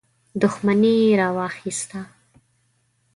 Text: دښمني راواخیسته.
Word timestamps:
دښمني 0.41 0.97
راواخیسته. 1.19 1.99